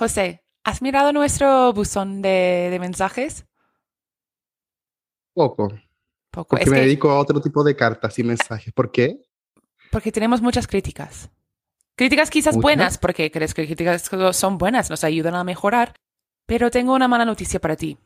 José, 0.00 0.42
¿has 0.64 0.80
mirado 0.80 1.12
nuestro 1.12 1.74
buzón 1.74 2.22
de, 2.22 2.68
de 2.70 2.78
mensajes? 2.78 3.44
Poco. 5.34 5.68
Poco. 6.30 6.48
Porque 6.48 6.64
Es 6.64 6.70
me 6.70 6.76
que- 6.76 6.82
dedico 6.86 7.10
a 7.10 7.18
otro 7.18 7.38
tipo 7.42 7.62
de 7.62 7.76
cartas 7.76 8.18
y 8.18 8.22
mensajes. 8.24 8.72
¿Por 8.72 8.90
qué? 8.90 9.20
porque 9.92 10.10
tenemos 10.10 10.40
muchas 10.40 10.66
críticas. 10.66 11.28
Críticas 11.96 12.30
quizás 12.30 12.54
¿Muchas? 12.54 12.62
buenas, 12.62 12.96
porque 12.98 13.30
crees 13.30 13.52
que 13.52 13.66
críticas 13.66 14.08
son 14.32 14.56
buenas, 14.56 14.88
nos 14.88 15.04
ayudan 15.04 15.34
a 15.34 15.44
mejorar. 15.44 15.92
Pero 16.46 16.70
tengo 16.70 16.94
una 16.94 17.08
mala 17.08 17.26
noticia 17.26 17.60
para 17.60 17.76
ti. 17.76 17.98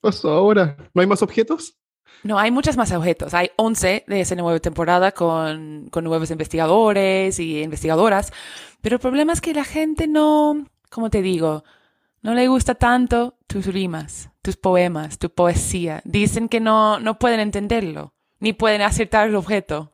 Pues 0.00 0.24
ahora, 0.24 0.76
¿no 0.94 1.00
hay 1.00 1.08
más 1.08 1.22
objetos? 1.22 1.76
No, 2.22 2.38
hay 2.38 2.52
muchos 2.52 2.76
más 2.76 2.92
objetos. 2.92 3.34
Hay 3.34 3.50
11 3.56 4.04
de 4.06 4.20
esa 4.20 4.36
nueva 4.36 4.60
temporada 4.60 5.10
con, 5.10 5.88
con 5.90 6.04
nuevos 6.04 6.30
investigadores 6.30 7.40
y 7.40 7.62
investigadoras. 7.62 8.30
Pero 8.80 8.96
el 8.96 9.00
problema 9.00 9.32
es 9.32 9.40
que 9.40 9.54
la 9.54 9.64
gente 9.64 10.06
no, 10.06 10.66
como 10.90 11.08
te 11.10 11.22
digo, 11.22 11.64
no 12.22 12.34
le 12.34 12.48
gusta 12.48 12.74
tanto 12.74 13.38
tus 13.46 13.66
rimas, 13.66 14.30
tus 14.42 14.56
poemas, 14.56 15.18
tu 15.18 15.30
poesía. 15.30 16.02
Dicen 16.04 16.48
que 16.48 16.60
no, 16.60 17.00
no 17.00 17.18
pueden 17.18 17.40
entenderlo, 17.40 18.12
ni 18.40 18.52
pueden 18.52 18.82
acertar 18.82 19.28
el 19.28 19.36
objeto. 19.36 19.92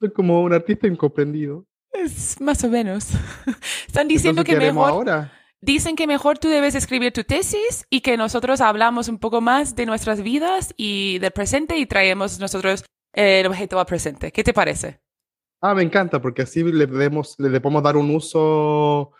Soy 0.00 0.12
como 0.12 0.42
un 0.42 0.52
artista 0.52 0.86
incomprendido. 0.86 1.64
Es 1.92 2.40
más 2.40 2.62
o 2.64 2.68
menos. 2.68 3.08
Están 3.86 4.08
diciendo 4.08 4.42
Entonces, 4.42 4.44
que 4.44 4.58
¿qué 4.58 4.64
haremos 4.66 4.86
mejor, 4.86 5.08
ahora? 5.08 5.32
dicen 5.60 5.96
que 5.96 6.06
mejor 6.06 6.38
tú 6.38 6.48
debes 6.48 6.74
escribir 6.74 7.12
tu 7.12 7.24
tesis 7.24 7.86
y 7.88 8.00
que 8.00 8.16
nosotros 8.16 8.60
hablamos 8.60 9.08
un 9.08 9.18
poco 9.18 9.40
más 9.40 9.74
de 9.76 9.86
nuestras 9.86 10.20
vidas 10.22 10.74
y 10.76 11.18
del 11.20 11.30
presente 11.30 11.78
y 11.78 11.86
traemos 11.86 12.38
nosotros 12.40 12.84
el 13.14 13.46
objeto 13.46 13.78
al 13.78 13.86
presente. 13.86 14.32
¿Qué 14.32 14.42
te 14.44 14.52
parece? 14.52 15.00
Ah, 15.62 15.72
me 15.74 15.82
encanta, 15.82 16.20
porque 16.20 16.42
así 16.42 16.62
le, 16.64 16.86
demos- 16.86 17.36
le 17.38 17.60
podemos 17.60 17.82
dar 17.82 17.96
un 17.96 18.10
uso 18.14 19.12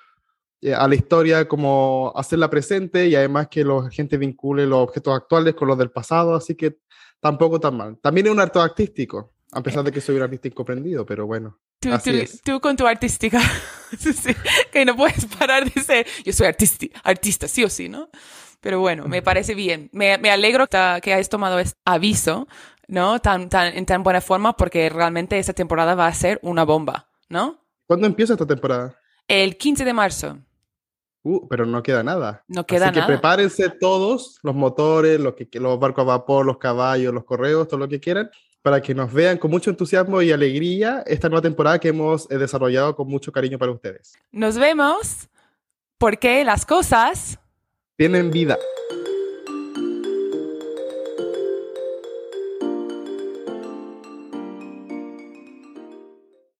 a 0.73 0.89
la 0.89 0.95
historia, 0.95 1.47
como 1.49 2.13
hacerla 2.17 2.49
presente 2.49 3.07
y 3.07 3.15
además 3.15 3.49
que 3.49 3.65
la 3.65 3.91
gente 3.91 4.17
vincule 4.17 4.67
los 4.67 4.79
objetos 4.81 5.15
actuales 5.15 5.55
con 5.55 5.69
los 5.69 5.77
del 5.77 5.91
pasado, 5.91 6.35
así 6.35 6.55
que 6.55 6.79
tampoco 7.21 7.59
tan 7.61 7.77
mal. 7.77 7.99
También 8.01 8.27
es 8.29 8.33
un 8.33 8.41
arte 8.41 8.59
artístico, 8.59 9.33
a 9.53 9.63
pesar 9.63 9.85
de 9.85 9.93
que 9.93 10.01
soy 10.01 10.17
un 10.17 10.23
artista 10.23 10.49
incomprendido, 10.49 11.05
pero 11.05 11.27
bueno. 11.27 11.59
Tú, 11.81 11.93
Así 11.93 12.11
tú- 12.13 12.17
es. 12.17 12.43
tú 12.43 12.61
con 12.61 12.77
tu 12.77 12.87
artística, 12.87 13.41
que 14.73 14.85
no 14.85 14.97
puedes 14.97 15.27
parar 15.27 15.71
de 15.71 15.83
ser, 15.83 16.07
yo 16.25 16.33
soy 16.33 16.47
artisti- 16.47 16.93
artista, 17.03 17.49
sí 17.49 17.65
o 17.65 17.69
sí, 17.69 17.89
¿no? 17.89 18.09
Pero 18.61 18.81
bueno, 18.81 19.07
me 19.07 19.21
parece 19.21 19.55
bien. 19.55 19.91
Me, 19.93 20.17
me 20.17 20.31
alegro 20.31 20.67
que 20.67 20.79
que 21.03 21.13
hayas 21.13 21.29
tomado 21.29 21.59
este 21.59 21.79
aviso, 21.85 22.49
¿no? 22.89 23.21
Tan, 23.21 23.51
tan, 23.51 23.77
en 23.77 23.85
tan 23.85 24.03
buena 24.03 24.23
forma, 24.23 24.57
porque 24.57 24.89
realmente 24.89 25.39
esta 25.39 25.53
temporada 25.53 25.95
va 25.95 26.07
a 26.07 26.15
ser 26.15 26.39
una 26.43 26.65
bomba, 26.65 27.11
¿no? 27.29 27.63
¿Cuándo 27.87 28.07
empieza 28.07 28.33
esta 28.33 28.47
temporada? 28.47 28.99
El 29.29 29.59
15 29.59 29.85
de 29.85 29.93
marzo. 29.93 30.39
Uh, 31.27 31.49
pero 31.49 31.65
no 31.65 31.83
queda 31.83 32.03
nada. 32.03 32.45
No 32.49 32.67
queda 32.67 32.87
Así 32.87 32.93
que 32.95 33.01
nada. 33.01 33.07
prepárense 33.07 33.71
todos, 33.71 34.39
los 34.43 34.55
motores, 34.55 35.19
los, 35.19 35.35
que, 35.35 35.49
los 35.59 35.81
barcos 35.81 36.03
a 36.03 36.07
vapor, 36.07 36.45
los 36.45 36.59
caballos, 36.59 37.15
los 37.15 37.25
correos, 37.25 37.67
todo 37.67 37.81
lo 37.81 37.89
que 37.89 37.99
quieran, 37.99 38.31
para 38.61 38.83
que 38.83 38.95
nos 38.95 39.11
vean 39.11 39.39
con 39.39 39.51
mucho 39.51 39.71
entusiasmo 39.71 40.21
y 40.21 40.33
alegría 40.33 41.03
esta 41.07 41.31
nueva 41.31 41.41
temporada 41.41 41.79
que 41.79 41.89
hemos 41.89 42.31
eh, 42.31 42.37
desarrollado 42.37 42.95
con 42.95 43.09
mucho 43.09 43.33
cariño 43.33 43.59
para 43.59 43.73
ustedes. 43.73 44.13
Nos 44.33 44.59
vemos 44.59 45.29
porque 45.97 46.45
las 46.45 46.67
cosas 46.67 47.39
Tienen 47.97 48.31
vida. 48.31 48.59